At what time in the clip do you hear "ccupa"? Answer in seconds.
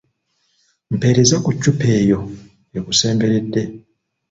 1.55-1.87